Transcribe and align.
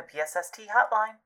the 0.00 0.18
PSST 0.18 0.68
hotline. 0.68 1.16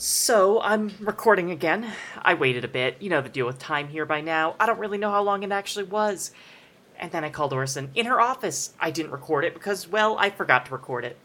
So, 0.00 0.60
I'm 0.60 0.92
recording 1.00 1.50
again. 1.50 1.84
I 2.22 2.34
waited 2.34 2.64
a 2.64 2.68
bit. 2.68 2.98
You 3.00 3.10
know 3.10 3.20
the 3.20 3.28
deal 3.28 3.46
with 3.46 3.58
time 3.58 3.88
here 3.88 4.06
by 4.06 4.20
now. 4.20 4.54
I 4.60 4.66
don't 4.66 4.78
really 4.78 4.96
know 4.96 5.10
how 5.10 5.24
long 5.24 5.42
it 5.42 5.50
actually 5.50 5.86
was. 5.86 6.30
And 7.00 7.10
then 7.10 7.24
I 7.24 7.30
called 7.30 7.52
Orson 7.52 7.90
in 7.96 8.06
her 8.06 8.20
office. 8.20 8.74
I 8.78 8.92
didn't 8.92 9.10
record 9.10 9.44
it 9.44 9.54
because, 9.54 9.88
well, 9.88 10.16
I 10.16 10.30
forgot 10.30 10.66
to 10.66 10.72
record 10.72 11.04
it. 11.04 11.18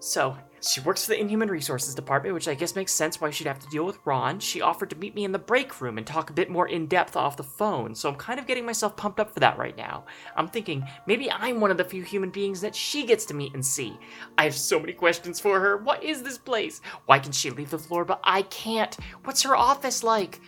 So, 0.00 0.36
she 0.66 0.80
works 0.80 1.04
for 1.04 1.10
the 1.10 1.20
Inhuman 1.20 1.48
Resources 1.48 1.94
Department, 1.94 2.34
which 2.34 2.48
I 2.48 2.54
guess 2.54 2.74
makes 2.74 2.92
sense 2.92 3.20
why 3.20 3.30
she'd 3.30 3.46
have 3.46 3.58
to 3.60 3.68
deal 3.68 3.84
with 3.84 3.98
Ron. 4.04 4.40
She 4.40 4.60
offered 4.60 4.90
to 4.90 4.96
meet 4.96 5.14
me 5.14 5.24
in 5.24 5.32
the 5.32 5.38
break 5.38 5.80
room 5.80 5.98
and 5.98 6.06
talk 6.06 6.30
a 6.30 6.34
bit 6.34 6.50
more 6.50 6.68
in 6.68 6.86
depth 6.86 7.16
off 7.16 7.36
the 7.36 7.42
phone, 7.42 7.94
so 7.94 8.08
I'm 8.08 8.16
kind 8.16 8.40
of 8.40 8.46
getting 8.46 8.66
myself 8.66 8.96
pumped 8.96 9.20
up 9.20 9.32
for 9.32 9.40
that 9.40 9.58
right 9.58 9.76
now. 9.76 10.04
I'm 10.36 10.48
thinking 10.48 10.84
maybe 11.06 11.30
I'm 11.30 11.60
one 11.60 11.70
of 11.70 11.76
the 11.76 11.84
few 11.84 12.02
human 12.02 12.30
beings 12.30 12.60
that 12.60 12.74
she 12.74 13.06
gets 13.06 13.24
to 13.26 13.34
meet 13.34 13.54
and 13.54 13.64
see. 13.64 13.98
I 14.38 14.44
have 14.44 14.54
so 14.54 14.80
many 14.80 14.92
questions 14.92 15.38
for 15.38 15.60
her. 15.60 15.76
What 15.76 16.02
is 16.02 16.22
this 16.22 16.38
place? 16.38 16.80
Why 17.06 17.18
can 17.18 17.32
she 17.32 17.50
leave 17.50 17.70
the 17.70 17.78
floor 17.78 18.04
but 18.04 18.20
I 18.24 18.42
can't? 18.42 18.96
What's 19.24 19.42
her 19.42 19.56
office 19.56 20.02
like? 20.02 20.40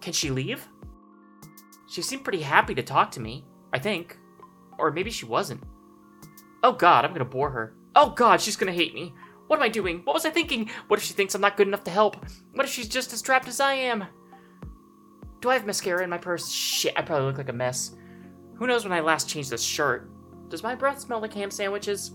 Can 0.00 0.12
she 0.12 0.30
leave? 0.30 0.68
She 1.88 2.02
seemed 2.02 2.24
pretty 2.24 2.42
happy 2.42 2.74
to 2.76 2.82
talk 2.82 3.10
to 3.12 3.20
me, 3.20 3.44
I 3.72 3.78
think. 3.78 4.16
Or 4.78 4.92
maybe 4.92 5.10
she 5.10 5.26
wasn't. 5.26 5.64
Oh 6.62 6.72
god, 6.72 7.04
I'm 7.04 7.12
gonna 7.12 7.24
bore 7.24 7.50
her. 7.50 7.74
Oh 7.96 8.10
god, 8.10 8.40
she's 8.40 8.56
gonna 8.56 8.72
hate 8.72 8.94
me. 8.94 9.12
What 9.50 9.56
am 9.56 9.64
I 9.64 9.68
doing? 9.68 10.02
What 10.04 10.14
was 10.14 10.24
I 10.24 10.30
thinking? 10.30 10.70
What 10.86 11.00
if 11.00 11.04
she 11.04 11.12
thinks 11.12 11.34
I'm 11.34 11.40
not 11.40 11.56
good 11.56 11.66
enough 11.66 11.82
to 11.82 11.90
help? 11.90 12.24
What 12.54 12.64
if 12.64 12.70
she's 12.72 12.86
just 12.86 13.12
as 13.12 13.20
trapped 13.20 13.48
as 13.48 13.58
I 13.58 13.72
am? 13.74 14.04
Do 15.40 15.50
I 15.50 15.54
have 15.54 15.66
mascara 15.66 16.04
in 16.04 16.10
my 16.10 16.18
purse? 16.18 16.48
Shit, 16.52 16.92
I 16.96 17.02
probably 17.02 17.26
look 17.26 17.38
like 17.38 17.48
a 17.48 17.52
mess. 17.52 17.96
Who 18.58 18.68
knows 18.68 18.84
when 18.84 18.92
I 18.92 19.00
last 19.00 19.28
changed 19.28 19.50
this 19.50 19.60
shirt? 19.60 20.08
Does 20.50 20.62
my 20.62 20.76
breath 20.76 21.00
smell 21.00 21.20
like 21.20 21.34
ham 21.34 21.50
sandwiches? 21.50 22.12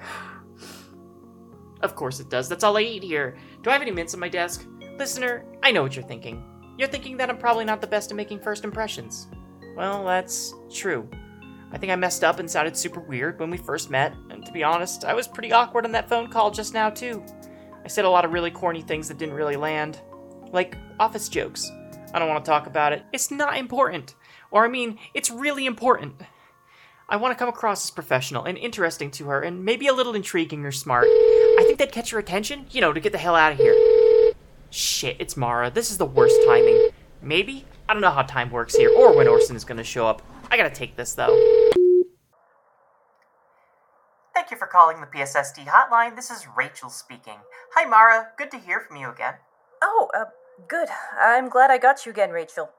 of 1.82 1.94
course 1.96 2.18
it 2.18 2.30
does. 2.30 2.48
That's 2.48 2.64
all 2.64 2.78
I 2.78 2.80
eat 2.80 3.02
here. 3.02 3.36
Do 3.60 3.68
I 3.68 3.74
have 3.74 3.82
any 3.82 3.90
mints 3.90 4.14
on 4.14 4.20
my 4.20 4.30
desk? 4.30 4.66
Listener, 4.96 5.44
I 5.62 5.72
know 5.72 5.82
what 5.82 5.94
you're 5.94 6.02
thinking. 6.02 6.42
You're 6.78 6.88
thinking 6.88 7.18
that 7.18 7.28
I'm 7.28 7.36
probably 7.36 7.66
not 7.66 7.82
the 7.82 7.88
best 7.88 8.10
at 8.10 8.16
making 8.16 8.40
first 8.40 8.64
impressions. 8.64 9.28
Well, 9.76 10.02
that's 10.06 10.54
true. 10.72 11.06
I 11.72 11.76
think 11.76 11.92
I 11.92 11.96
messed 11.96 12.24
up 12.24 12.38
and 12.38 12.50
sounded 12.50 12.74
super 12.74 13.00
weird 13.00 13.38
when 13.38 13.50
we 13.50 13.58
first 13.58 13.90
met, 13.90 14.14
and 14.40 14.46
to 14.46 14.52
be 14.52 14.64
honest, 14.64 15.04
I 15.04 15.12
was 15.12 15.28
pretty 15.28 15.52
awkward 15.52 15.84
on 15.84 15.92
that 15.92 16.08
phone 16.08 16.26
call 16.26 16.50
just 16.50 16.72
now, 16.72 16.88
too. 16.88 17.22
I 17.84 17.88
said 17.88 18.06
a 18.06 18.08
lot 18.08 18.24
of 18.24 18.32
really 18.32 18.50
corny 18.50 18.80
things 18.80 19.06
that 19.08 19.18
didn't 19.18 19.34
really 19.34 19.56
land. 19.56 20.00
Like 20.50 20.78
office 20.98 21.28
jokes. 21.28 21.70
I 22.14 22.18
don't 22.18 22.30
want 22.30 22.42
to 22.42 22.50
talk 22.50 22.66
about 22.66 22.94
it. 22.94 23.02
It's 23.12 23.30
not 23.30 23.58
important. 23.58 24.14
Or, 24.50 24.64
I 24.64 24.68
mean, 24.68 24.98
it's 25.12 25.30
really 25.30 25.66
important. 25.66 26.22
I 27.06 27.16
want 27.16 27.32
to 27.32 27.38
come 27.38 27.50
across 27.50 27.84
as 27.84 27.90
professional 27.90 28.46
and 28.46 28.56
interesting 28.56 29.10
to 29.10 29.26
her, 29.26 29.42
and 29.42 29.62
maybe 29.62 29.88
a 29.88 29.92
little 29.92 30.14
intriguing 30.14 30.64
or 30.64 30.72
smart. 30.72 31.04
I 31.06 31.64
think 31.66 31.78
that'd 31.78 31.92
catch 31.92 32.10
her 32.10 32.18
attention, 32.18 32.64
you 32.70 32.80
know, 32.80 32.94
to 32.94 33.00
get 33.00 33.12
the 33.12 33.18
hell 33.18 33.36
out 33.36 33.52
of 33.52 33.58
here. 33.58 34.32
Shit, 34.70 35.16
it's 35.18 35.36
Mara. 35.36 35.70
This 35.70 35.90
is 35.90 35.98
the 35.98 36.06
worst 36.06 36.40
timing. 36.46 36.88
Maybe? 37.20 37.66
I 37.90 37.92
don't 37.92 38.00
know 38.00 38.10
how 38.10 38.22
time 38.22 38.50
works 38.50 38.74
here, 38.74 38.90
or 38.90 39.14
when 39.14 39.28
Orson 39.28 39.54
is 39.54 39.64
gonna 39.64 39.84
show 39.84 40.06
up. 40.06 40.22
I 40.50 40.56
gotta 40.56 40.70
take 40.70 40.96
this, 40.96 41.12
though. 41.12 41.70
Thank 44.70 44.86
you 44.86 44.94
for 44.94 45.00
calling 45.00 45.00
the 45.00 45.26
PSST 45.26 45.56
hotline. 45.66 46.14
This 46.16 46.30
is 46.30 46.46
Rachel 46.56 46.90
speaking. 46.90 47.38
Hi, 47.74 47.88
Mara. 47.88 48.28
Good 48.36 48.50
to 48.52 48.58
hear 48.58 48.80
from 48.80 48.96
you 48.96 49.10
again. 49.10 49.34
Oh, 49.82 50.08
uh, 50.14 50.26
good. 50.68 50.88
I'm 51.20 51.48
glad 51.48 51.70
I 51.70 51.78
got 51.78 52.04
you 52.06 52.12
again, 52.12 52.30
Rachel. 52.30 52.70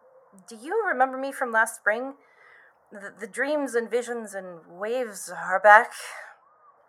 Do 0.47 0.55
you 0.55 0.83
remember 0.87 1.17
me 1.17 1.31
from 1.31 1.51
last 1.51 1.75
spring? 1.75 2.13
The, 2.91 3.13
the 3.19 3.27
dreams 3.27 3.75
and 3.75 3.89
visions 3.89 4.33
and 4.33 4.59
waves 4.69 5.31
are 5.35 5.59
back. 5.59 5.91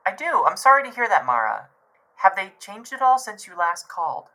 I 0.06 0.14
do. 0.14 0.44
I'm 0.46 0.56
sorry 0.56 0.84
to 0.88 0.94
hear 0.94 1.08
that, 1.08 1.26
Mara. 1.26 1.68
Have 2.16 2.36
they 2.36 2.52
changed 2.60 2.92
at 2.92 3.02
all 3.02 3.18
since 3.18 3.46
you 3.46 3.56
last 3.56 3.88
called? 3.88 4.26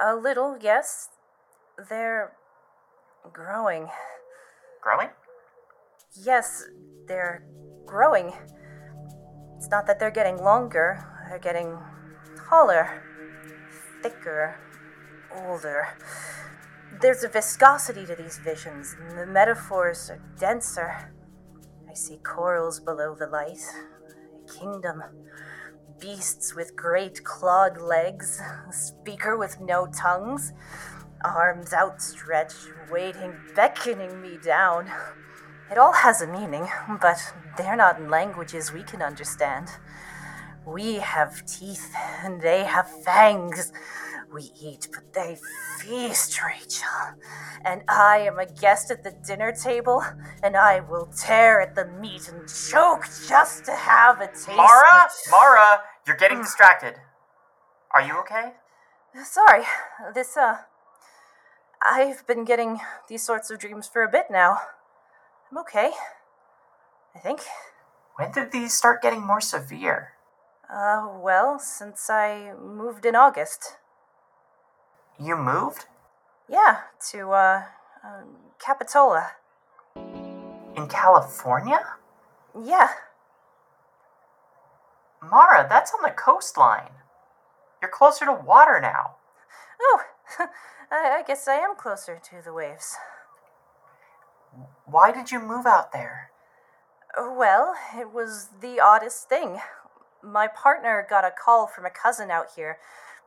A 0.00 0.16
little, 0.16 0.58
yes. 0.60 1.10
They're 1.88 2.32
growing. 3.32 3.88
Growing? 4.80 5.08
Yes, 6.14 6.64
they're 7.06 7.44
growing. 7.86 8.32
It's 9.62 9.70
not 9.70 9.86
that 9.86 10.00
they're 10.00 10.10
getting 10.10 10.38
longer, 10.38 11.06
they're 11.28 11.38
getting 11.38 11.78
taller, 12.48 13.00
thicker, 14.02 14.56
older. 15.32 15.86
There's 17.00 17.22
a 17.22 17.28
viscosity 17.28 18.04
to 18.06 18.16
these 18.16 18.38
visions, 18.38 18.96
and 18.98 19.16
the 19.16 19.24
metaphors 19.24 20.10
are 20.10 20.20
denser. 20.36 21.12
I 21.88 21.94
see 21.94 22.16
corals 22.16 22.80
below 22.80 23.14
the 23.14 23.28
light, 23.28 23.60
a 24.34 24.52
kingdom, 24.52 25.00
beasts 26.00 26.56
with 26.56 26.74
great 26.74 27.22
clawed 27.22 27.80
legs, 27.80 28.40
a 28.68 28.72
speaker 28.72 29.36
with 29.36 29.60
no 29.60 29.86
tongues, 29.86 30.52
arms 31.24 31.72
outstretched, 31.72 32.66
waiting, 32.90 33.32
beckoning 33.54 34.20
me 34.20 34.38
down. 34.44 34.90
It 35.70 35.78
all 35.78 35.92
has 35.92 36.20
a 36.20 36.26
meaning, 36.26 36.68
but 37.00 37.34
they're 37.56 37.76
not 37.76 37.98
in 37.98 38.10
languages 38.10 38.72
we 38.72 38.82
can 38.82 39.00
understand. 39.00 39.68
We 40.66 40.96
have 40.96 41.46
teeth, 41.46 41.94
and 42.22 42.40
they 42.40 42.64
have 42.64 42.88
fangs. 43.04 43.72
We 44.32 44.52
eat, 44.60 44.88
but 44.92 45.12
they 45.12 45.38
feast, 45.78 46.40
Rachel. 46.42 46.88
And 47.64 47.82
I 47.88 48.18
am 48.18 48.38
a 48.38 48.46
guest 48.46 48.90
at 48.90 49.02
the 49.02 49.10
dinner 49.26 49.52
table, 49.52 50.02
and 50.42 50.56
I 50.56 50.80
will 50.80 51.06
tear 51.06 51.60
at 51.60 51.74
the 51.74 51.86
meat 51.86 52.28
and 52.28 52.48
choke 52.48 53.04
just 53.28 53.64
to 53.66 53.72
have 53.72 54.20
a 54.20 54.28
taste. 54.28 54.48
Mara? 54.48 55.08
Mara, 55.30 55.80
you're 56.06 56.16
getting 56.16 56.38
distracted. 56.38 56.94
Are 57.94 58.02
you 58.02 58.18
okay? 58.20 58.52
Sorry, 59.24 59.64
this, 60.14 60.36
uh. 60.36 60.58
I've 61.82 62.26
been 62.26 62.44
getting 62.44 62.80
these 63.08 63.22
sorts 63.22 63.50
of 63.50 63.58
dreams 63.58 63.86
for 63.86 64.02
a 64.02 64.08
bit 64.08 64.26
now. 64.30 64.58
I'm 65.52 65.58
okay. 65.58 65.90
I 67.14 67.18
think. 67.18 67.40
When 68.16 68.32
did 68.32 68.52
these 68.52 68.72
start 68.72 69.02
getting 69.02 69.20
more 69.20 69.40
severe? 69.42 70.12
Uh, 70.72 71.08
well, 71.20 71.58
since 71.58 72.08
I 72.08 72.54
moved 72.58 73.04
in 73.04 73.14
August. 73.14 73.76
You 75.20 75.36
moved? 75.36 75.84
Yeah, 76.48 76.78
to, 77.10 77.32
uh, 77.32 77.64
uh 78.02 78.22
Capitola. 78.58 79.32
In 79.94 80.88
California? 80.88 81.80
Yeah. 82.58 82.88
Mara, 85.22 85.66
that's 85.68 85.92
on 85.92 86.00
the 86.02 86.10
coastline. 86.16 86.92
You're 87.82 87.90
closer 87.90 88.24
to 88.24 88.32
water 88.32 88.80
now. 88.80 89.16
Oh, 89.82 90.00
I 90.90 91.22
guess 91.26 91.46
I 91.46 91.56
am 91.56 91.76
closer 91.76 92.18
to 92.30 92.42
the 92.42 92.54
waves. 92.54 92.96
Why 94.84 95.12
did 95.12 95.30
you 95.30 95.40
move 95.40 95.66
out 95.66 95.92
there? 95.92 96.30
Well, 97.16 97.74
it 97.96 98.12
was 98.12 98.48
the 98.60 98.80
oddest 98.80 99.28
thing. 99.28 99.60
My 100.22 100.46
partner 100.46 101.06
got 101.08 101.24
a 101.24 101.30
call 101.30 101.66
from 101.66 101.84
a 101.84 101.90
cousin 101.90 102.30
out 102.30 102.48
here 102.56 102.78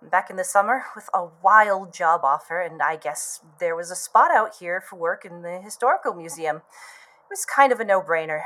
back 0.02 0.30
in 0.30 0.36
the 0.36 0.44
summer 0.44 0.84
with 0.96 1.10
a 1.14 1.28
wild 1.44 1.94
job 1.94 2.22
offer, 2.24 2.60
and 2.62 2.82
I 2.82 2.96
guess 2.96 3.42
there 3.60 3.76
was 3.76 3.92
a 3.92 3.96
spot 3.96 4.32
out 4.32 4.56
here 4.60 4.82
for 4.82 4.96
work 4.96 5.26
in 5.26 5.42
the 5.42 5.60
historical 5.60 6.14
museum. 6.14 6.58
It 6.58 7.30
was 7.30 7.46
kind 7.46 7.72
of 7.72 7.80
a 7.80 7.86
no 7.86 8.02
brainer. 8.02 8.42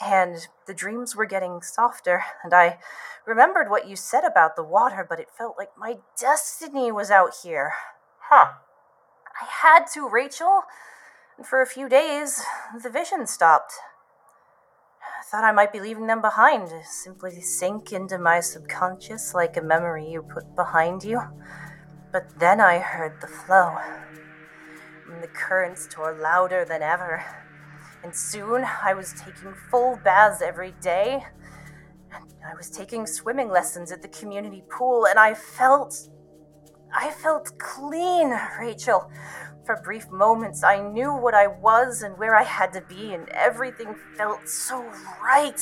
And 0.00 0.48
the 0.66 0.74
dreams 0.74 1.14
were 1.14 1.26
getting 1.26 1.62
softer, 1.62 2.24
and 2.42 2.52
I 2.52 2.78
remembered 3.26 3.70
what 3.70 3.88
you 3.88 3.96
said 3.96 4.24
about 4.24 4.56
the 4.56 4.64
water, 4.64 5.06
but 5.08 5.20
it 5.20 5.30
felt 5.30 5.56
like 5.56 5.70
my 5.78 5.98
destiny 6.20 6.90
was 6.90 7.10
out 7.10 7.32
here. 7.42 7.72
Huh. 8.28 8.54
I 9.40 9.46
had 9.62 9.86
to, 9.94 10.08
Rachel. 10.08 10.62
For 11.42 11.60
a 11.60 11.66
few 11.66 11.88
days, 11.88 12.40
the 12.80 12.88
vision 12.88 13.26
stopped. 13.26 13.72
I 15.02 15.24
thought 15.24 15.42
I 15.42 15.50
might 15.50 15.72
be 15.72 15.80
leaving 15.80 16.06
them 16.06 16.20
behind, 16.20 16.68
simply 16.84 17.40
sink 17.40 17.92
into 17.92 18.18
my 18.18 18.38
subconscious 18.38 19.34
like 19.34 19.56
a 19.56 19.62
memory 19.62 20.08
you 20.08 20.22
put 20.22 20.54
behind 20.54 21.02
you. 21.02 21.20
But 22.12 22.38
then 22.38 22.60
I 22.60 22.78
heard 22.78 23.20
the 23.20 23.26
flow. 23.26 23.76
And 25.10 25.20
the 25.20 25.28
currents 25.28 25.88
tore 25.90 26.16
louder 26.16 26.64
than 26.64 26.82
ever. 26.82 27.24
And 28.04 28.14
soon 28.14 28.64
I 28.64 28.94
was 28.94 29.12
taking 29.14 29.54
full 29.72 29.98
baths 30.04 30.40
every 30.40 30.72
day. 30.80 31.24
And 32.12 32.32
I 32.48 32.54
was 32.54 32.70
taking 32.70 33.08
swimming 33.08 33.50
lessons 33.50 33.90
at 33.90 34.02
the 34.02 34.08
community 34.08 34.62
pool, 34.70 35.04
and 35.04 35.18
I 35.18 35.34
felt. 35.34 35.96
I 36.96 37.10
felt 37.10 37.58
clean, 37.58 38.32
Rachel. 38.60 39.10
For 39.64 39.80
brief 39.82 40.10
moments, 40.10 40.62
I 40.62 40.78
knew 40.78 41.14
what 41.14 41.32
I 41.34 41.46
was 41.46 42.02
and 42.02 42.18
where 42.18 42.36
I 42.36 42.42
had 42.42 42.72
to 42.74 42.82
be, 42.82 43.14
and 43.14 43.26
everything 43.30 43.94
felt 44.14 44.46
so 44.46 44.84
right. 45.22 45.58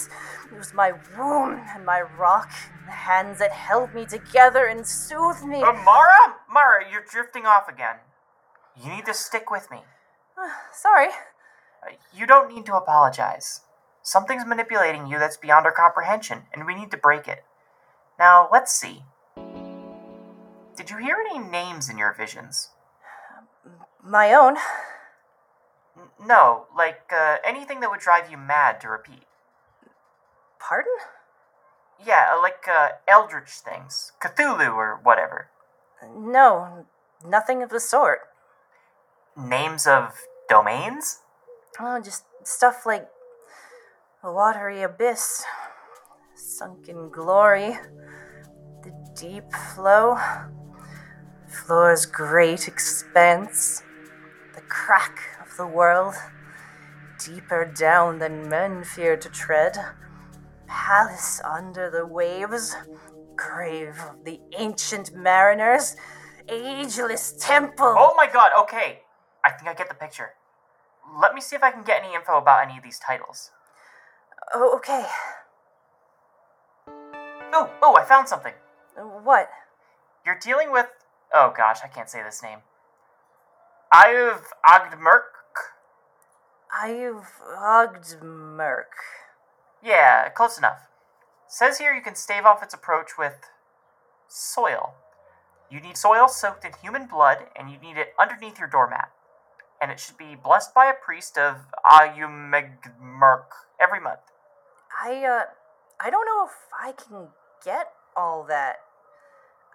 It 0.51 0.59
was 0.59 0.75
my 0.75 0.93
womb 1.17 1.63
and 1.73 1.87
my 1.87 2.01
rock, 2.01 2.51
and 2.81 2.89
the 2.89 2.93
hands 2.93 3.39
that 3.39 3.53
held 3.53 3.95
me 3.95 4.05
together 4.05 4.67
and 4.67 4.85
soothed 4.85 5.45
me. 5.45 5.63
Uh, 5.63 5.73
Mara? 5.85 6.35
Mara, 6.51 6.91
you're 6.91 7.05
drifting 7.09 7.47
off 7.47 7.69
again. 7.69 7.97
You 8.83 8.91
need 8.91 9.07
to 9.07 9.15
stick 9.15 9.53
with 9.53 9.71
me. 9.71 9.83
Sorry. 10.73 11.09
Uh, 11.87 11.93
You 12.13 12.27
don't 12.27 12.53
need 12.53 12.67
to 12.67 12.75
apologize. 12.75 13.61
Something's 14.03 14.45
manipulating 14.45 15.07
you 15.07 15.21
that's 15.21 15.37
beyond 15.37 15.65
our 15.65 15.73
comprehension, 15.73 16.43
and 16.53 16.67
we 16.67 16.75
need 16.75 16.91
to 16.91 16.97
break 16.97 17.29
it. 17.29 17.45
Now, 18.19 18.49
let's 18.51 18.73
see. 18.73 19.05
Did 20.75 20.91
you 20.91 20.97
hear 20.97 21.19
any 21.31 21.39
names 21.39 21.89
in 21.89 21.99
your 21.99 22.13
visions? 22.13 22.71
My 24.05 24.35
own. 24.35 24.57
No, 26.25 26.67
like 26.77 27.13
uh, 27.15 27.37
anything 27.45 27.81
that 27.81 27.91
would 27.91 28.01
drive 28.01 28.31
you 28.31 28.37
mad 28.37 28.81
to 28.81 28.89
repeat. 28.89 29.25
Pardon? 30.59 30.93
Yeah, 32.05 32.33
uh, 32.35 32.41
like 32.41 32.67
uh, 32.69 32.91
eldritch 33.07 33.51
things, 33.51 34.13
Cthulhu 34.21 34.75
or 34.75 35.01
whatever. 35.03 35.49
No, 36.17 36.87
nothing 37.25 37.63
of 37.63 37.71
the 37.71 37.81
sort. 37.81 38.21
Names 39.37 39.87
of 39.87 40.15
domains? 40.49 41.21
Oh, 41.79 42.01
just 42.01 42.25
stuff 42.45 42.85
like 42.85 43.09
a 44.23 44.33
watery 44.33 44.83
abyss, 44.83 45.45
sunken 46.35 47.09
glory, 47.11 47.79
the 48.83 48.93
deep 49.17 49.53
flow, 49.75 50.19
floor's 51.47 52.05
great 52.05 52.69
expanse, 52.69 53.83
the 54.55 54.61
crack 54.63 55.19
of 55.41 55.57
the 55.57 55.67
world, 55.67 56.15
deeper 57.25 57.65
down 57.65 58.19
than 58.19 58.49
men 58.49 58.85
fear 58.85 59.17
to 59.17 59.29
tread, 59.29 59.77
palace 60.67 61.41
under 61.45 61.91
the 61.91 62.07
waves, 62.07 62.77
grave 63.37 63.99
of 64.11 64.25
the 64.25 64.41
ancient 64.59 65.15
mariners, 65.15 65.97
ageless 66.49 67.35
temple. 67.39 67.95
Oh 67.99 68.15
my 68.17 68.27
god, 68.27 68.53
okay. 68.63 69.01
I 69.45 69.51
think 69.51 69.69
I 69.69 69.75
get 69.75 69.89
the 69.89 69.95
picture. 69.95 70.31
Let 71.21 71.35
me 71.35 71.41
see 71.41 71.57
if 71.57 71.63
I 71.63 71.71
can 71.71 71.83
get 71.83 72.03
any 72.05 72.15
info 72.15 72.39
about 72.39 72.63
any 72.67 72.79
of 72.79 72.85
these 72.85 72.99
titles. 72.99 73.51
Oh, 74.55 74.77
okay. 74.77 75.07
Oh, 77.55 77.71
oh, 77.83 77.97
I 77.97 78.05
found 78.05 78.29
something. 78.29 78.55
What? 79.23 79.49
You're 80.25 80.39
dealing 80.39 80.73
with. 80.73 80.87
Oh 81.35 81.53
gosh, 81.57 81.79
I 81.85 81.89
can't 81.89 82.09
say 82.09 82.23
this 82.23 82.43
name. 82.43 82.59
Iv 83.95 84.41
Agdmerk? 84.65 85.33
I've 86.73 87.29
hugged 87.43 88.23
Merc. 88.23 88.95
Yeah, 89.83 90.31
close 90.31 90.57
enough. 90.57 90.89
Says 91.47 91.77
here 91.77 91.93
you 91.93 92.01
can 92.01 92.15
stave 92.15 92.47
off 92.47 92.63
its 92.63 92.73
approach 92.73 93.19
with 93.19 93.51
soil. 94.29 94.95
You 95.71 95.79
need 95.79 95.99
soil 95.99 96.29
soaked 96.29 96.65
in 96.65 96.73
human 96.83 97.07
blood, 97.07 97.49
and 97.55 97.71
you 97.71 97.77
need 97.79 97.99
it 97.99 98.15
underneath 98.19 98.59
your 98.59 98.69
doormat. 98.69 99.11
And 99.79 99.91
it 99.91 100.01
should 100.01 100.17
be 100.17 100.37
blessed 100.43 100.73
by 100.75 100.87
a 100.87 100.95
priest 100.95 101.37
of 101.37 101.57
Ayumegmerk 101.85 103.45
every 103.79 104.01
month. 104.01 104.21
I, 105.05 105.23
uh, 105.23 105.45
I 106.01 106.09
don't 106.09 106.25
know 106.25 106.47
if 106.47 106.53
I 106.73 106.93
can 106.93 107.29
get 107.63 107.93
all 108.17 108.43
that. 108.45 108.77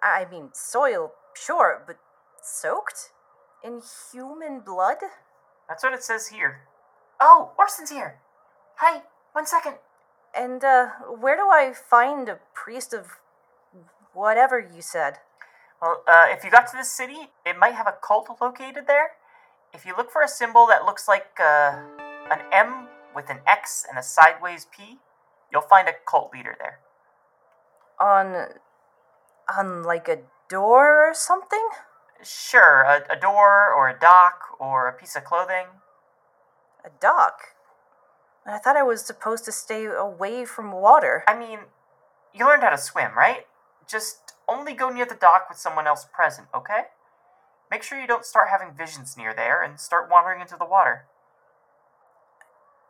I 0.02 0.26
mean, 0.28 0.50
soil, 0.54 1.12
sure, 1.34 1.84
but 1.86 1.98
soaked? 2.42 3.10
In 3.64 3.82
human 4.12 4.60
blood? 4.60 4.98
That's 5.68 5.82
what 5.82 5.92
it 5.92 6.02
says 6.02 6.28
here. 6.28 6.60
Oh, 7.20 7.52
Orson's 7.58 7.90
here. 7.90 8.20
Hey, 8.80 9.02
one 9.32 9.46
second. 9.46 9.74
And, 10.34 10.62
uh, 10.62 10.90
where 11.18 11.36
do 11.36 11.48
I 11.50 11.72
find 11.72 12.28
a 12.28 12.38
priest 12.54 12.94
of 12.94 13.18
whatever 14.12 14.58
you 14.60 14.82
said? 14.82 15.18
Well, 15.82 16.02
uh, 16.06 16.26
if 16.30 16.44
you 16.44 16.50
got 16.50 16.68
to 16.68 16.76
this 16.76 16.90
city, 16.90 17.30
it 17.44 17.58
might 17.58 17.74
have 17.74 17.86
a 17.86 17.96
cult 18.06 18.28
located 18.40 18.86
there. 18.86 19.12
If 19.72 19.84
you 19.84 19.94
look 19.96 20.10
for 20.10 20.22
a 20.22 20.28
symbol 20.28 20.66
that 20.66 20.84
looks 20.84 21.08
like 21.08 21.38
uh, 21.40 21.82
an 22.30 22.40
M 22.52 22.88
with 23.14 23.30
an 23.30 23.40
X 23.46 23.84
and 23.88 23.98
a 23.98 24.02
sideways 24.02 24.66
P, 24.76 24.98
you'll 25.52 25.62
find 25.62 25.88
a 25.88 25.94
cult 26.08 26.32
leader 26.32 26.56
there. 26.58 26.80
On, 28.00 28.54
on 29.56 29.82
like 29.82 30.08
a 30.08 30.18
door 30.48 31.08
or 31.08 31.14
something? 31.14 31.68
Sure, 32.22 32.82
a, 32.82 33.02
a 33.10 33.16
door 33.16 33.72
or 33.72 33.88
a 33.88 33.98
dock 33.98 34.56
or 34.58 34.88
a 34.88 34.92
piece 34.92 35.14
of 35.16 35.24
clothing. 35.24 35.66
A 36.84 36.90
dock? 37.00 37.40
I 38.46 38.58
thought 38.58 38.76
I 38.76 38.82
was 38.82 39.02
supposed 39.02 39.44
to 39.44 39.52
stay 39.52 39.84
away 39.84 40.44
from 40.44 40.72
water. 40.72 41.22
I 41.28 41.38
mean, 41.38 41.60
you 42.32 42.46
learned 42.46 42.62
how 42.62 42.70
to 42.70 42.78
swim, 42.78 43.12
right? 43.16 43.46
Just 43.86 44.32
only 44.48 44.72
go 44.72 44.88
near 44.88 45.04
the 45.04 45.14
dock 45.14 45.46
with 45.48 45.58
someone 45.58 45.86
else 45.86 46.06
present, 46.12 46.48
okay? 46.54 46.84
Make 47.70 47.82
sure 47.82 48.00
you 48.00 48.06
don't 48.06 48.24
start 48.24 48.48
having 48.50 48.74
visions 48.74 49.16
near 49.16 49.34
there 49.34 49.62
and 49.62 49.78
start 49.78 50.10
wandering 50.10 50.40
into 50.40 50.56
the 50.56 50.64
water. 50.64 51.04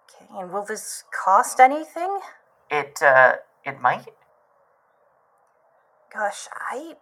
Okay, 0.08 0.26
and 0.38 0.52
will 0.52 0.64
this 0.64 1.04
cost 1.12 1.58
anything? 1.58 2.20
It, 2.70 3.02
uh, 3.02 3.36
it 3.64 3.80
might? 3.80 4.14
Gosh, 6.14 6.46
I 6.54 6.94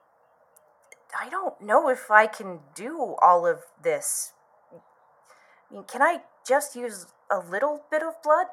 I 1.18 1.28
don't 1.28 1.60
know 1.60 1.88
if 1.88 2.10
I 2.10 2.26
can 2.26 2.60
do 2.74 3.16
all 3.22 3.46
of 3.46 3.60
this. 3.82 4.32
I 4.72 5.74
mean, 5.74 5.84
can 5.84 6.02
I 6.02 6.20
just 6.46 6.76
use 6.76 7.06
a 7.30 7.38
little 7.38 7.82
bit 7.90 8.02
of 8.02 8.22
blood? 8.22 8.46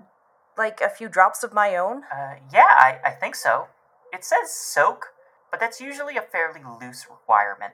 Like 0.57 0.81
a 0.81 0.89
few 0.89 1.09
drops 1.09 1.43
of 1.43 1.53
my 1.53 1.75
own? 1.75 2.03
Uh, 2.11 2.35
yeah, 2.51 2.69
I, 2.69 2.99
I 3.05 3.09
think 3.11 3.35
so. 3.35 3.67
It 4.11 4.23
says 4.23 4.53
soak, 4.53 5.07
but 5.49 5.59
that's 5.59 5.81
usually 5.81 6.15
a 6.15 6.21
fairly 6.21 6.61
loose 6.81 7.07
requirement. 7.09 7.73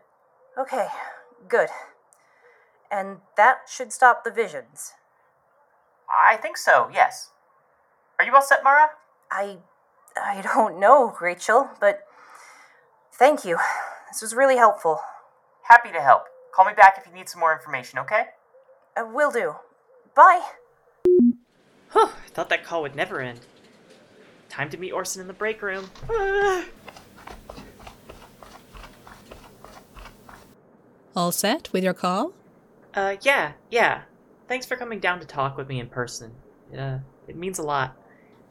Okay, 0.57 0.87
good. 1.47 1.69
And 2.89 3.17
that 3.37 3.61
should 3.69 3.91
stop 3.91 4.23
the 4.23 4.31
visions. 4.31 4.93
I 6.09 6.37
think 6.37 6.57
so, 6.57 6.89
yes. 6.91 7.31
Are 8.17 8.25
you 8.25 8.33
all 8.33 8.41
set, 8.41 8.63
Mara? 8.63 8.89
I 9.31 9.57
I 10.21 10.41
don't 10.41 10.79
know, 10.79 11.15
Rachel, 11.21 11.69
but 11.79 12.01
thank 13.13 13.45
you. 13.45 13.57
This 14.11 14.21
was 14.21 14.33
really 14.33 14.57
helpful. 14.57 14.99
Happy 15.63 15.91
to 15.91 16.01
help. 16.01 16.23
Call 16.53 16.65
me 16.65 16.73
back 16.73 16.95
if 16.97 17.05
you 17.07 17.13
need 17.13 17.29
some 17.29 17.39
more 17.39 17.53
information, 17.53 17.99
okay? 17.99 18.25
Uh, 18.97 19.05
will 19.05 19.31
do. 19.31 19.53
Bye. 20.15 20.41
Whew, 21.05 21.35
I 21.93 22.29
thought 22.29 22.49
that 22.49 22.63
call 22.63 22.81
would 22.81 22.95
never 22.95 23.21
end. 23.21 23.41
Time 24.49 24.69
to 24.71 24.77
meet 24.77 24.91
Orson 24.91 25.21
in 25.21 25.27
the 25.27 25.33
break 25.33 25.61
room. 25.61 25.91
Ah. 26.09 26.65
All 31.15 31.31
set 31.31 31.71
with 31.71 31.83
your 31.83 31.93
call? 31.93 32.33
Uh, 32.93 33.17
yeah, 33.21 33.53
yeah. 33.69 34.03
Thanks 34.47 34.65
for 34.65 34.75
coming 34.75 34.99
down 34.99 35.19
to 35.19 35.25
talk 35.25 35.57
with 35.57 35.67
me 35.67 35.79
in 35.79 35.87
person. 35.87 36.31
Uh, 36.75 36.99
it 37.27 37.35
means 37.35 37.59
a 37.59 37.63
lot. 37.63 37.95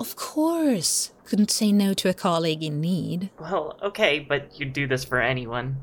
Of 0.01 0.17
course. 0.17 1.13
Couldn't 1.25 1.51
say 1.51 1.73
no 1.73 1.93
to 1.95 2.09
a 2.09 2.15
colleague 2.15 2.63
in 2.63 2.81
need. 2.81 3.31
Well, 3.39 3.79
okay, 3.83 4.21
but 4.21 4.59
you'd 4.59 4.73
do 4.73 4.87
this 4.87 5.05
for 5.05 5.21
anyone. 5.21 5.79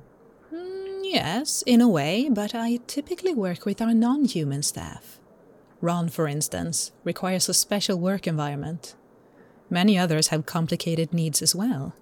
Mm, 0.54 1.02
yes, 1.04 1.64
in 1.68 1.82
a 1.82 1.90
way, 1.90 2.30
but 2.32 2.56
I 2.56 2.80
typically 2.88 3.34
work 3.34 3.66
with 3.66 3.82
our 3.82 3.94
non 3.94 4.26
human 4.26 4.64
staff. 4.64 5.20
Ron, 5.82 6.10
for 6.10 6.28
instance, 6.28 6.92
requires 7.04 7.48
a 7.48 7.54
special 7.54 8.00
work 8.00 8.26
environment. 8.26 8.96
Many 9.70 9.98
others 9.98 10.30
have 10.30 10.46
complicated 10.46 11.14
needs 11.14 11.42
as 11.42 11.54
well. 11.54 11.94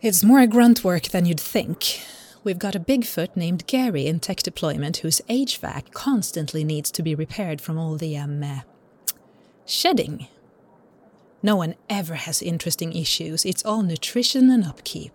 It's 0.00 0.24
more 0.24 0.46
grunt 0.46 0.84
work 0.84 1.04
than 1.04 1.26
you'd 1.26 1.40
think. 1.40 2.00
We've 2.44 2.58
got 2.58 2.74
a 2.74 2.80
Bigfoot 2.80 3.36
named 3.36 3.66
Gary 3.66 4.06
in 4.06 4.20
tech 4.20 4.42
deployment 4.42 4.98
whose 4.98 5.22
HVAC 5.30 5.92
constantly 5.92 6.62
needs 6.62 6.90
to 6.92 7.02
be 7.02 7.14
repaired 7.14 7.60
from 7.60 7.78
all 7.78 7.96
the 7.96 8.16
um, 8.18 8.42
uh, 8.42 8.60
Shedding. 9.66 10.28
No 11.44 11.56
one 11.56 11.74
ever 11.90 12.14
has 12.14 12.40
interesting 12.40 12.94
issues, 12.94 13.44
it's 13.44 13.66
all 13.66 13.82
nutrition 13.82 14.48
and 14.48 14.64
upkeep. 14.64 15.12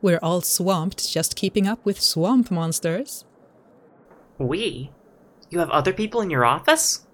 We're 0.00 0.20
all 0.22 0.40
swamped 0.40 1.10
just 1.10 1.34
keeping 1.34 1.66
up 1.66 1.84
with 1.84 2.00
swamp 2.00 2.52
monsters. 2.52 3.24
We? 4.38 4.92
You 5.50 5.58
have 5.58 5.70
other 5.70 5.92
people 5.92 6.20
in 6.20 6.30
your 6.30 6.44
office? 6.44 7.04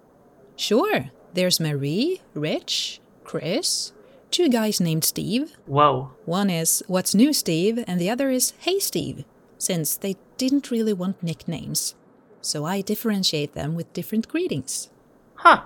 Sure, 0.54 1.06
there's 1.32 1.58
Marie, 1.58 2.20
Rich, 2.34 3.00
Chris, 3.24 3.92
two 4.30 4.50
guys 4.50 4.82
named 4.82 5.04
Steve. 5.04 5.56
Whoa. 5.64 6.12
One 6.26 6.50
is 6.50 6.84
What's 6.88 7.14
New 7.14 7.32
Steve, 7.32 7.82
and 7.86 7.98
the 7.98 8.10
other 8.10 8.28
is 8.28 8.52
Hey 8.58 8.78
Steve, 8.80 9.24
since 9.56 9.96
they 9.96 10.16
didn't 10.36 10.70
really 10.70 10.92
want 10.92 11.22
nicknames. 11.22 11.94
So 12.42 12.66
I 12.66 12.82
differentiate 12.82 13.54
them 13.54 13.74
with 13.74 13.90
different 13.94 14.28
greetings. 14.28 14.90
Huh. 15.36 15.62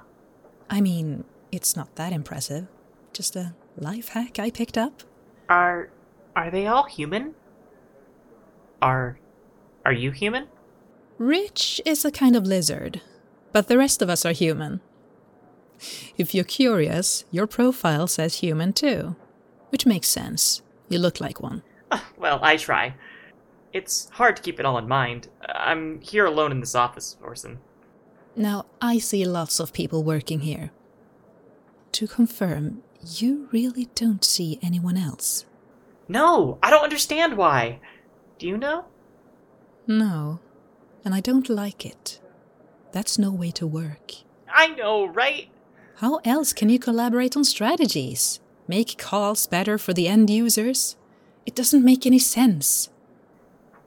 I 0.70 0.80
mean, 0.80 1.24
it's 1.50 1.74
not 1.74 1.96
that 1.96 2.12
impressive. 2.12 2.68
Just 3.12 3.36
a 3.36 3.54
life 3.76 4.08
hack 4.08 4.38
I 4.38 4.50
picked 4.50 4.78
up. 4.78 5.02
Are 5.48 5.90
are 6.34 6.50
they 6.50 6.66
all 6.66 6.84
human? 6.84 7.34
Are 8.80 9.18
are 9.84 9.92
you 9.92 10.10
human? 10.10 10.48
Rich 11.18 11.80
is 11.84 12.04
a 12.04 12.10
kind 12.10 12.34
of 12.34 12.46
lizard, 12.46 13.00
but 13.52 13.68
the 13.68 13.78
rest 13.78 14.02
of 14.02 14.08
us 14.08 14.24
are 14.24 14.32
human. 14.32 14.80
If 16.16 16.34
you're 16.34 16.44
curious, 16.44 17.24
your 17.30 17.46
profile 17.46 18.06
says 18.06 18.36
human 18.36 18.72
too, 18.72 19.16
which 19.70 19.86
makes 19.86 20.08
sense. 20.08 20.62
You 20.88 20.98
look 20.98 21.20
like 21.20 21.40
one. 21.40 21.62
Uh, 21.90 22.00
well, 22.16 22.38
I 22.42 22.56
try. 22.56 22.94
It's 23.72 24.08
hard 24.10 24.36
to 24.36 24.42
keep 24.42 24.60
it 24.60 24.66
all 24.66 24.78
in 24.78 24.88
mind. 24.88 25.28
I'm 25.48 26.00
here 26.00 26.26
alone 26.26 26.52
in 26.52 26.60
this 26.60 26.74
office, 26.74 27.16
Orson. 27.22 27.58
Now, 28.36 28.66
I 28.80 28.98
see 28.98 29.24
lots 29.24 29.60
of 29.60 29.72
people 29.72 30.02
working 30.02 30.40
here. 30.40 30.70
To 31.92 32.06
confirm, 32.06 32.82
you 33.06 33.48
really 33.52 33.88
don't 33.94 34.24
see 34.24 34.58
anyone 34.62 34.96
else? 34.96 35.44
No, 36.08 36.58
I 36.62 36.70
don't 36.70 36.84
understand 36.84 37.36
why. 37.36 37.80
Do 38.38 38.46
you 38.46 38.56
know? 38.56 38.84
No, 39.86 40.40
and 41.04 41.14
I 41.14 41.20
don't 41.20 41.48
like 41.48 41.84
it. 41.84 42.20
That's 42.92 43.18
no 43.18 43.32
way 43.32 43.50
to 43.52 43.66
work. 43.66 44.12
I 44.48 44.68
know, 44.68 45.06
right? 45.06 45.48
How 45.96 46.16
else 46.24 46.52
can 46.52 46.68
you 46.68 46.78
collaborate 46.78 47.36
on 47.36 47.44
strategies? 47.44 48.40
Make 48.68 48.98
calls 48.98 49.46
better 49.46 49.78
for 49.78 49.92
the 49.92 50.08
end 50.08 50.30
users? 50.30 50.96
It 51.46 51.54
doesn't 51.54 51.84
make 51.84 52.06
any 52.06 52.18
sense. 52.18 52.90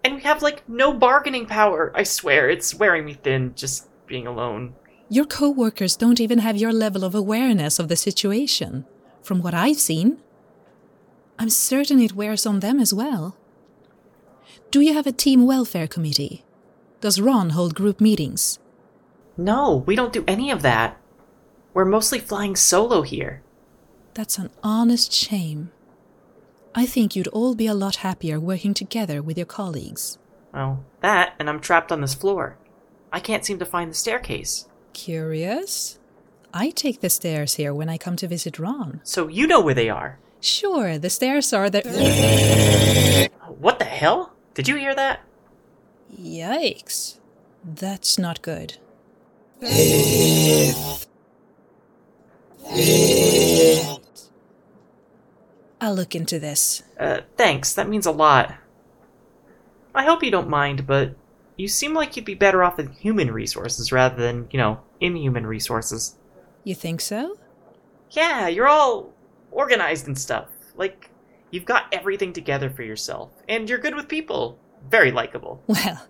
And 0.03 0.15
we 0.15 0.21
have 0.21 0.41
like 0.41 0.67
no 0.69 0.93
bargaining 0.93 1.45
power. 1.45 1.91
I 1.95 2.03
swear, 2.03 2.49
it's 2.49 2.75
wearing 2.75 3.05
me 3.05 3.13
thin 3.13 3.53
just 3.55 3.87
being 4.07 4.27
alone. 4.27 4.75
Your 5.09 5.25
coworkers 5.25 5.95
don't 5.95 6.19
even 6.19 6.39
have 6.39 6.57
your 6.57 6.73
level 6.73 7.03
of 7.03 7.15
awareness 7.15 7.79
of 7.79 7.87
the 7.87 7.95
situation, 7.95 8.85
from 9.25 9.41
what 9.41 9.53
I've 9.53 9.79
seen. 9.79 10.17
I'm 11.39 11.49
certain 11.49 11.99
it 11.99 12.13
wears 12.13 12.45
on 12.45 12.59
them 12.59 12.79
as 12.79 12.93
well. 12.93 13.35
Do 14.71 14.79
you 14.81 14.93
have 14.93 15.07
a 15.07 15.11
team 15.11 15.45
welfare 15.45 15.87
committee? 15.87 16.45
Does 17.01 17.19
Ron 17.19 17.51
hold 17.51 17.75
group 17.75 17.99
meetings? 17.99 18.59
No, 19.37 19.83
we 19.85 19.95
don't 19.95 20.13
do 20.13 20.23
any 20.27 20.49
of 20.51 20.61
that. 20.61 20.97
We're 21.73 21.85
mostly 21.85 22.19
flying 22.19 22.55
solo 22.55 23.01
here. 23.01 23.41
That's 24.13 24.37
an 24.37 24.49
honest 24.63 25.11
shame. 25.11 25.71
I 26.73 26.85
think 26.85 27.15
you'd 27.15 27.27
all 27.29 27.55
be 27.55 27.67
a 27.67 27.73
lot 27.73 27.97
happier 27.97 28.39
working 28.39 28.73
together 28.73 29.21
with 29.21 29.37
your 29.37 29.45
colleagues. 29.45 30.17
Well, 30.53 30.85
that, 31.01 31.33
and 31.37 31.49
I'm 31.49 31.59
trapped 31.59 31.91
on 31.91 32.01
this 32.01 32.13
floor. 32.13 32.57
I 33.11 33.19
can't 33.19 33.45
seem 33.45 33.59
to 33.59 33.65
find 33.65 33.91
the 33.91 33.95
staircase. 33.95 34.67
Curious? 34.93 35.99
I 36.57 36.69
take 36.69 37.01
the 37.01 37.09
stairs 37.09 37.55
here 37.55 37.73
when 37.73 37.89
I 37.89 37.97
come 37.97 38.15
to 38.15 38.29
visit 38.29 38.57
Ron. 38.57 39.01
So 39.03 39.27
you 39.27 39.45
know 39.45 39.59
where 39.59 39.73
they 39.73 39.89
are. 39.89 40.19
Sure, 40.39 40.97
the 40.97 41.09
stairs 41.09 41.51
are 41.51 41.69
the. 41.69 41.81
What 43.59 43.77
the 43.77 43.85
hell? 43.85 44.31
Did 44.53 44.69
you 44.69 44.77
hear 44.77 44.95
that? 44.95 45.19
Yikes. 46.17 47.19
That's 47.61 48.17
not 48.17 48.41
good. 48.41 48.77
I'll 55.81 55.93
look 55.93 56.15
into 56.15 56.39
this. 56.39 56.83
Uh, 56.97 57.19
thanks, 57.35 57.73
that 57.73 57.89
means 57.89 58.05
a 58.05 58.11
lot. 58.11 58.55
I 59.93 60.05
hope 60.05 60.23
you 60.23 60.31
don't 60.31 60.47
mind, 60.47 60.87
but 60.87 61.15
you 61.57 61.67
seem 61.67 61.93
like 61.93 62.15
you'd 62.15 62.23
be 62.23 62.33
better 62.33 62.63
off 62.63 62.77
with 62.77 62.97
human 62.97 63.31
resources 63.31 63.91
rather 63.91 64.15
than, 64.15 64.47
you 64.51 64.57
know, 64.57 64.79
inhuman 65.01 65.45
resources. 65.45 66.15
You 66.65 66.75
think 66.75 66.99
so? 66.99 67.37
Yeah, 68.11 68.47
you're 68.47 68.67
all 68.67 69.13
organized 69.51 70.07
and 70.07 70.17
stuff. 70.17 70.49
Like, 70.75 71.11
you've 71.51 71.63
got 71.65 71.85
everything 71.93 72.33
together 72.33 72.69
for 72.69 72.81
yourself, 72.83 73.31
and 73.47 73.69
you're 73.69 73.79
good 73.79 73.95
with 73.95 74.09
people. 74.09 74.59
Very 74.89 75.11
likable. 75.11 75.63
Well, 75.67 76.07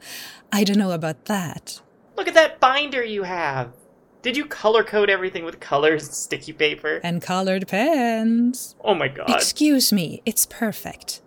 I 0.51 0.63
don't 0.63 0.77
know 0.77 0.91
about 0.91 1.25
that. 1.25 1.81
Look 2.15 2.27
at 2.29 2.33
that 2.33 2.59
binder 2.59 3.03
you 3.03 3.23
have. 3.23 3.73
Did 4.21 4.37
you 4.37 4.45
color 4.45 4.83
code 4.83 5.09
everything 5.09 5.43
with 5.43 5.59
colors 5.59 6.05
and 6.05 6.13
sticky 6.15 6.53
paper? 6.53 7.01
And 7.03 7.21
colored 7.21 7.67
pens. 7.67 8.75
Oh 8.81 8.95
my 8.95 9.09
god. 9.09 9.29
Excuse 9.29 9.91
me, 9.91 10.21
it's 10.25 10.45
perfect. 10.45 11.21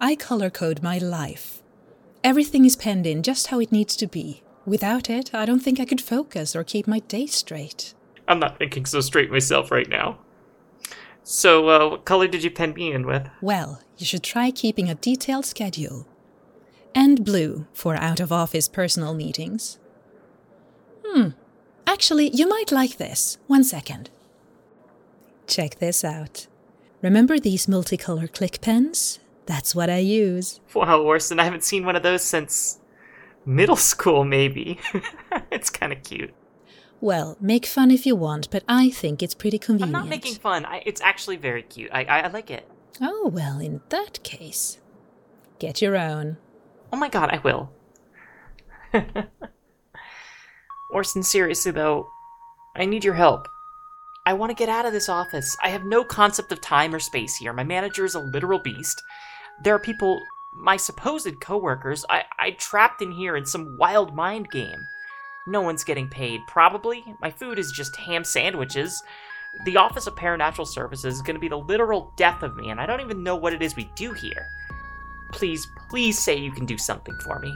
I 0.00 0.14
color 0.14 0.50
code 0.50 0.82
my 0.82 0.98
life. 0.98 1.62
Everything 2.22 2.64
is 2.64 2.76
penned 2.76 3.06
in 3.06 3.22
just 3.22 3.46
how 3.48 3.58
it 3.58 3.72
needs 3.72 3.96
to 3.96 4.06
be. 4.06 4.42
Without 4.66 5.08
it, 5.08 5.34
I 5.34 5.46
don't 5.46 5.60
think 5.60 5.80
I 5.80 5.84
could 5.84 6.00
focus 6.00 6.54
or 6.54 6.62
keep 6.62 6.86
my 6.86 6.98
day 7.00 7.26
straight. 7.26 7.94
I'm 8.26 8.38
not 8.38 8.58
thinking 8.58 8.86
so 8.86 9.00
straight 9.00 9.30
myself 9.30 9.70
right 9.70 9.88
now. 9.88 10.18
So, 11.22 11.68
uh, 11.68 11.88
what 11.90 12.04
color 12.04 12.28
did 12.28 12.44
you 12.44 12.50
pen 12.50 12.74
me 12.74 12.92
in 12.92 13.06
with? 13.06 13.28
Well, 13.40 13.80
you 13.96 14.04
should 14.04 14.22
try 14.22 14.50
keeping 14.50 14.88
a 14.90 14.94
detailed 14.94 15.46
schedule. 15.46 16.06
And 16.94 17.24
blue 17.24 17.66
for 17.72 17.96
out 17.96 18.20
of 18.20 18.30
office 18.30 18.68
personal 18.68 19.14
meetings. 19.14 19.78
Hmm. 21.04 21.30
Actually, 21.86 22.28
you 22.28 22.48
might 22.48 22.70
like 22.70 22.98
this. 22.98 23.38
One 23.46 23.64
second. 23.64 24.10
Check 25.46 25.78
this 25.78 26.04
out. 26.04 26.46
Remember 27.02 27.38
these 27.38 27.66
multicolor 27.66 28.32
click 28.32 28.60
pens? 28.60 29.18
That's 29.46 29.74
what 29.74 29.90
I 29.90 29.98
use. 29.98 30.60
Wow, 30.74 31.02
Orson, 31.02 31.38
I 31.38 31.44
haven't 31.44 31.64
seen 31.64 31.84
one 31.84 31.96
of 31.96 32.02
those 32.02 32.22
since 32.22 32.80
middle 33.44 33.76
school, 33.76 34.24
maybe. 34.24 34.78
it's 35.50 35.70
kind 35.70 35.92
of 35.92 36.02
cute. 36.02 36.34
Well, 37.04 37.36
make 37.38 37.66
fun 37.66 37.90
if 37.90 38.06
you 38.06 38.16
want, 38.16 38.50
but 38.50 38.64
I 38.66 38.88
think 38.88 39.22
it's 39.22 39.34
pretty 39.34 39.58
convenient. 39.58 39.94
I'm 39.94 40.04
not 40.04 40.08
making 40.08 40.36
fun. 40.36 40.64
I, 40.64 40.82
it's 40.86 41.02
actually 41.02 41.36
very 41.36 41.62
cute. 41.62 41.90
I, 41.92 42.04
I, 42.04 42.20
I 42.20 42.28
like 42.28 42.50
it. 42.50 42.66
Oh, 42.98 43.30
well, 43.30 43.60
in 43.60 43.82
that 43.90 44.22
case, 44.22 44.78
get 45.58 45.82
your 45.82 45.98
own. 45.98 46.38
Oh 46.90 46.96
my 46.96 47.10
god, 47.10 47.28
I 47.28 47.40
will. 47.44 47.70
Orson, 50.94 51.22
seriously 51.22 51.72
though, 51.72 52.08
I 52.74 52.86
need 52.86 53.04
your 53.04 53.12
help. 53.12 53.48
I 54.24 54.32
want 54.32 54.48
to 54.48 54.56
get 54.56 54.70
out 54.70 54.86
of 54.86 54.94
this 54.94 55.10
office. 55.10 55.54
I 55.62 55.68
have 55.68 55.84
no 55.84 56.04
concept 56.04 56.52
of 56.52 56.62
time 56.62 56.94
or 56.94 57.00
space 57.00 57.36
here. 57.36 57.52
My 57.52 57.64
manager 57.64 58.06
is 58.06 58.14
a 58.14 58.20
literal 58.20 58.60
beast. 58.60 59.02
There 59.62 59.74
are 59.74 59.78
people, 59.78 60.22
my 60.54 60.78
supposed 60.78 61.38
coworkers, 61.42 62.06
I, 62.08 62.22
I 62.38 62.52
trapped 62.52 63.02
in 63.02 63.12
here 63.12 63.36
in 63.36 63.44
some 63.44 63.76
wild 63.78 64.14
mind 64.14 64.50
game. 64.50 64.80
No 65.46 65.60
one's 65.60 65.84
getting 65.84 66.08
paid, 66.08 66.40
probably. 66.46 67.04
My 67.20 67.30
food 67.30 67.58
is 67.58 67.70
just 67.70 67.96
ham 67.96 68.24
sandwiches. 68.24 69.02
The 69.66 69.76
Office 69.76 70.06
of 70.06 70.14
Paranatural 70.14 70.66
Services 70.66 71.16
is 71.16 71.22
going 71.22 71.36
to 71.36 71.40
be 71.40 71.48
the 71.48 71.58
literal 71.58 72.12
death 72.16 72.42
of 72.42 72.56
me, 72.56 72.70
and 72.70 72.80
I 72.80 72.86
don't 72.86 73.00
even 73.00 73.22
know 73.22 73.36
what 73.36 73.52
it 73.52 73.62
is 73.62 73.76
we 73.76 73.90
do 73.94 74.12
here. 74.12 74.46
Please, 75.32 75.66
please 75.90 76.18
say 76.18 76.36
you 76.36 76.52
can 76.52 76.66
do 76.66 76.78
something 76.78 77.14
for 77.24 77.38
me. 77.40 77.54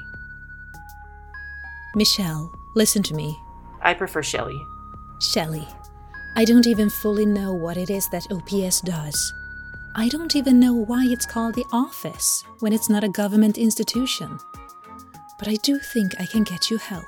Michelle, 1.95 2.53
listen 2.75 3.03
to 3.05 3.15
me. 3.15 3.39
I 3.81 3.95
prefer 3.95 4.23
Shelly. 4.23 4.61
Shelley, 5.21 5.67
I 6.37 6.45
don't 6.45 6.67
even 6.67 6.91
fully 6.91 7.27
know 7.27 7.55
what 7.55 7.77
it 7.77 7.91
is 7.91 8.09
that 8.11 8.31
OPS 8.31 8.83
does. 8.83 9.33
I 9.97 10.09
don't 10.09 10.37
even 10.37 10.61
know 10.61 10.75
why 10.75 11.07
it's 11.07 11.27
called 11.27 11.55
the 11.55 11.65
office 11.73 12.45
when 12.61 12.73
it's 12.73 12.89
not 12.89 13.03
a 13.03 13.09
government 13.09 13.59
institution. 13.59 14.39
But 15.39 15.49
I 15.49 15.55
do 15.57 15.79
think 15.79 16.21
I 16.21 16.27
can 16.27 16.45
get 16.45 16.71
you 16.71 16.77
help. 16.77 17.07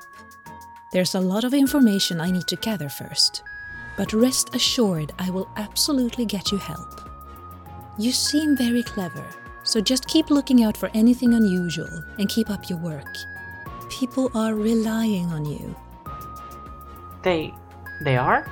There's 0.92 1.14
a 1.14 1.20
lot 1.20 1.44
of 1.44 1.54
information 1.54 2.20
I 2.20 2.32
need 2.32 2.48
to 2.48 2.56
gather 2.56 2.88
first, 2.88 3.44
but 3.96 4.12
rest 4.12 4.56
assured 4.56 5.12
I 5.20 5.30
will 5.30 5.48
absolutely 5.56 6.24
get 6.24 6.50
you 6.50 6.58
help. 6.58 7.08
You 7.96 8.10
seem 8.10 8.56
very 8.56 8.82
clever, 8.82 9.24
so 9.62 9.80
just 9.80 10.08
keep 10.08 10.30
looking 10.30 10.64
out 10.64 10.76
for 10.76 10.90
anything 10.92 11.34
unusual 11.34 12.04
and 12.18 12.28
keep 12.28 12.50
up 12.50 12.68
your 12.68 12.80
work. 12.80 13.06
People 13.88 14.32
are 14.34 14.56
relying 14.56 15.26
on 15.26 15.44
you. 15.44 15.76
They. 17.22 17.54
they 18.00 18.16
are? 18.16 18.50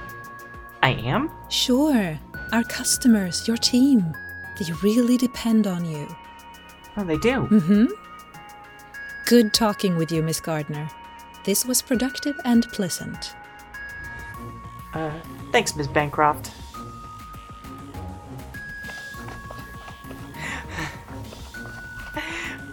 I 0.84 0.90
am? 0.90 1.32
Sure, 1.48 2.16
our 2.52 2.62
customers, 2.64 3.48
your 3.48 3.56
team, 3.56 4.14
they 4.60 4.72
really 4.74 5.16
depend 5.16 5.66
on 5.66 5.84
you. 5.84 6.06
Oh, 6.96 7.02
they 7.02 7.18
do. 7.18 7.48
Mm-hmm. 7.50 7.86
Good 9.26 9.52
talking 9.52 9.96
with 9.96 10.12
you, 10.12 10.22
Miss 10.22 10.40
Gardner. 10.40 10.88
This 11.48 11.64
was 11.64 11.80
productive 11.80 12.38
and 12.44 12.70
pleasant. 12.72 13.34
Uh, 14.92 15.18
Thanks, 15.50 15.74
Ms. 15.74 15.88
Bancroft. 15.88 16.52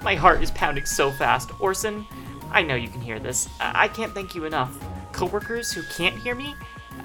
My 0.03 0.15
heart 0.15 0.43
is 0.43 0.51
pounding 0.51 0.83
so 0.83 1.09
fast. 1.09 1.51
Orson, 1.61 2.05
I 2.51 2.63
know 2.63 2.75
you 2.75 2.89
can 2.89 2.99
hear 2.99 3.17
this. 3.17 3.47
I, 3.61 3.85
I 3.85 3.87
can't 3.87 4.13
thank 4.13 4.35
you 4.35 4.43
enough. 4.43 4.77
Coworkers 5.13 5.71
who 5.71 5.81
can't 5.83 6.17
hear 6.17 6.35
me, 6.35 6.53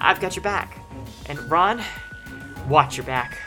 I've 0.01 0.21
got 0.21 0.35
your 0.35 0.43
back. 0.43 0.77
And 1.27 1.39
Ron, 1.49 1.81
watch 2.69 2.97
your 2.97 3.07
back. 3.07 3.39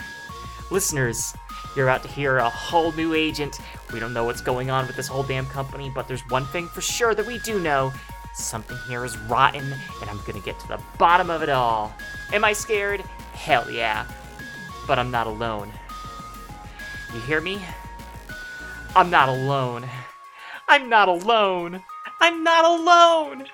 Listeners, 0.72 1.34
you're 1.76 1.90
about 1.90 2.04
to 2.04 2.10
hear 2.10 2.38
a 2.38 2.50
whole 2.50 2.94
new 2.94 3.16
agent. 3.16 3.60
We 3.92 4.00
don't 4.00 4.14
know 4.14 4.24
what's 4.24 4.40
going 4.40 4.70
on 4.70 4.88
with 4.88 4.96
this 4.96 5.08
whole 5.08 5.24
damn 5.24 5.46
company, 5.48 5.92
but 5.94 6.08
there's 6.08 6.22
one 6.30 6.46
thing 6.46 6.70
for 6.70 6.80
sure 6.80 7.14
that 7.16 7.26
we 7.28 7.40
do 7.40 7.60
know. 7.60 7.92
Something 8.34 8.78
here 8.88 9.06
is 9.06 9.18
rotten, 9.18 9.74
and 10.02 10.10
I'm 10.10 10.20
gonna 10.26 10.40
get 10.40 10.60
to 10.60 10.68
the 10.68 10.80
bottom 10.98 11.30
of 11.30 11.44
it 11.44 11.50
all. 11.50 11.94
Am 12.32 12.44
I 12.44 12.54
scared? 12.54 13.02
Hell 13.34 13.70
yeah. 13.70 14.06
But 14.88 15.00
I'm 15.00 15.12
not 15.12 15.28
alone. 15.28 15.72
You 17.14 17.20
hear 17.22 17.42
me? 17.42 17.62
I'm 18.96 19.10
not 19.10 19.30
alone. 19.30 19.88
I'm 20.68 20.90
not 20.90 21.08
alone. 21.08 21.84
I'm 22.20 22.44
not 22.44 22.66
alone. 22.66 23.46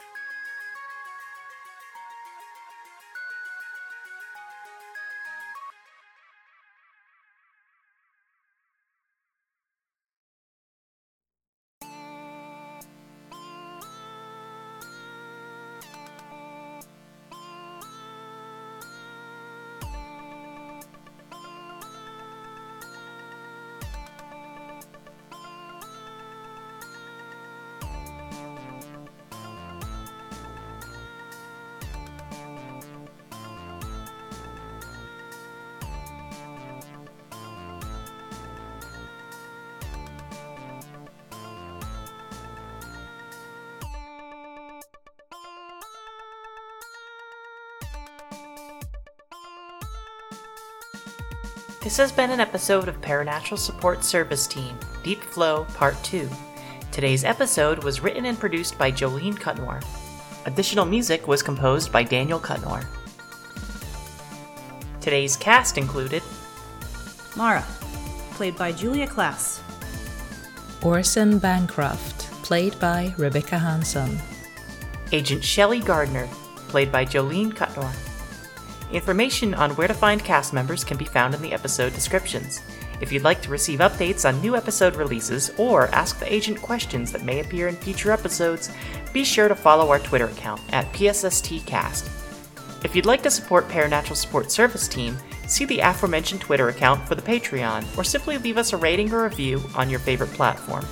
This 51.82 51.96
has 51.96 52.12
been 52.12 52.30
an 52.30 52.42
episode 52.42 52.90
of 52.90 53.00
Paranatural 53.00 53.58
Support 53.58 54.04
Service 54.04 54.48
Team, 54.48 54.78
Deep 55.02 55.22
Flow 55.22 55.64
Part 55.76 55.96
2. 56.04 56.30
Today's 56.92 57.24
episode 57.24 57.86
was 57.86 58.02
written 58.02 58.26
and 58.26 58.38
produced 58.38 58.78
by 58.78 58.92
Jolene 58.92 59.40
Cutnor. 59.40 59.80
Additional 60.46 60.84
music 60.84 61.26
was 61.26 61.42
composed 61.42 61.90
by 61.90 62.04
Daniel 62.04 62.38
Cutnor. 62.38 62.82
Today's 65.00 65.38
cast 65.38 65.78
included 65.78 66.22
Mara, 67.38 67.66
played 68.32 68.58
by 68.58 68.74
Julia 68.74 69.08
Klass. 69.08 69.62
Orson 70.84 71.40
Bancroft, 71.40 72.30
played 72.44 72.78
by 72.82 73.14
Rebecca 73.18 73.58
Hanson. 73.58 74.20
Agent 75.14 75.46
Shelley 75.46 75.80
Gardner, 75.80 76.28
played 76.68 76.92
by 76.92 77.06
Jolene 77.06 77.56
Cutnor. 77.56 77.90
Information 78.92 79.54
on 79.54 79.76
where 79.76 79.88
to 79.88 79.94
find 79.94 80.24
cast 80.24 80.52
members 80.52 80.84
can 80.84 80.98
be 80.98 81.06
found 81.06 81.36
in 81.36 81.42
the 81.42 81.54
episode 81.54 81.94
descriptions. 81.94 82.62
If 83.02 83.12
you'd 83.12 83.24
like 83.24 83.42
to 83.44 83.52
receive 83.52 83.80
updates 83.80 84.28
on 84.28 84.42
new 84.42 84.56
episode 84.56 84.96
releases 84.96 85.52
or 85.58 85.88
ask 85.90 86.20
the 86.20 86.34
agent 86.34 86.62
questions 86.62 87.12
that 87.12 87.24
may 87.24 87.40
appear 87.40 87.68
in 87.68 87.76
future 87.76 88.12
episodes, 88.12 88.72
be 89.14 89.24
sure 89.24 89.48
to 89.48 89.56
follow 89.56 89.90
our 89.90 90.00
Twitter 90.00 90.26
account 90.26 90.62
at 90.74 90.92
PSSTcast. 90.94 92.10
If 92.84 92.96
you'd 92.96 93.06
like 93.06 93.22
to 93.24 93.32
support 93.32 93.68
Paranatural 93.70 94.16
Support 94.16 94.52
Service 94.52 94.88
Team, 94.88 95.18
see 95.48 95.66
the 95.66 95.80
aforementioned 95.80 96.42
Twitter 96.42 96.70
account 96.70 97.08
for 97.08 97.16
the 97.16 97.22
Patreon, 97.22 97.98
or 97.98 98.04
simply 98.04 98.38
leave 98.38 98.58
us 98.58 98.74
a 98.74 98.78
rating 98.78 99.14
or 99.14 99.24
review 99.24 99.62
on 99.76 99.90
your 99.90 100.00
favorite 100.00 100.32
platform. 100.32 100.84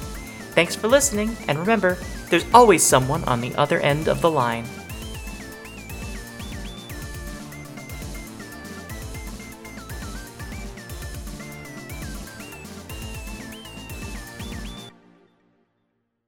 Thanks 0.52 0.76
for 0.76 0.88
listening, 0.88 1.36
and 1.48 1.58
remember, 1.58 1.98
there's 2.30 2.46
always 2.54 2.84
someone 2.84 3.24
on 3.24 3.42
the 3.42 3.56
other 3.56 3.80
end 3.80 4.08
of 4.08 4.22
the 4.22 4.32
line. 4.32 4.66